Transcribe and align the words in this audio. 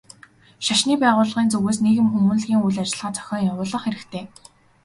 Шашны 0.65 0.93
байгууллагын 1.03 1.47
зүгээс 1.53 1.79
нийгэм 1.83 2.07
хүмүүнлэгийн 2.09 2.63
үйл 2.65 2.81
ажиллагаа 2.83 3.15
зохион 3.17 3.47
явуулах 3.51 3.83
хэрэгтэй. 3.85 4.23